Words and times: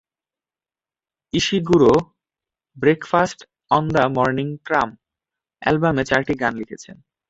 Ishiguro 1.33 1.91
"breakfast 2.77 3.39
on 3.71 3.83
the 3.95 4.03
morning 4.15 4.47
tram" 4.65 4.89
অ্যালবামে 5.61 6.03
চারটি 6.09 6.33
গান 6.41 6.53
লিখেছেন। 6.61 6.95